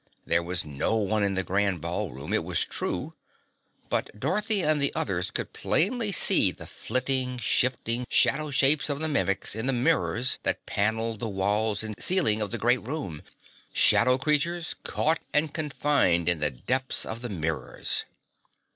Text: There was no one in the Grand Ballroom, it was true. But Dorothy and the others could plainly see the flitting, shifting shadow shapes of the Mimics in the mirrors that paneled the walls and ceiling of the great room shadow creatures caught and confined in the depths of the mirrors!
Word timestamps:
There 0.25 0.41
was 0.41 0.65
no 0.65 0.95
one 0.95 1.21
in 1.21 1.35
the 1.35 1.43
Grand 1.43 1.79
Ballroom, 1.79 2.33
it 2.33 2.43
was 2.43 2.65
true. 2.65 3.13
But 3.87 4.09
Dorothy 4.19 4.63
and 4.63 4.81
the 4.81 4.91
others 4.95 5.29
could 5.29 5.53
plainly 5.53 6.11
see 6.11 6.51
the 6.51 6.65
flitting, 6.65 7.37
shifting 7.37 8.07
shadow 8.09 8.49
shapes 8.49 8.89
of 8.89 8.97
the 8.97 9.07
Mimics 9.07 9.55
in 9.55 9.67
the 9.67 9.73
mirrors 9.73 10.39
that 10.41 10.65
paneled 10.65 11.19
the 11.19 11.29
walls 11.29 11.83
and 11.83 11.93
ceiling 12.01 12.41
of 12.41 12.49
the 12.49 12.57
great 12.57 12.81
room 12.81 13.21
shadow 13.73 14.17
creatures 14.17 14.73
caught 14.81 15.19
and 15.35 15.53
confined 15.53 16.27
in 16.27 16.39
the 16.39 16.49
depths 16.49 17.05
of 17.05 17.21
the 17.21 17.29
mirrors! 17.29 18.05